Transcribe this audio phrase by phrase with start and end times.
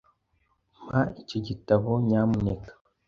[0.85, 2.71] Mpa icyo gitabo, nyamuneka.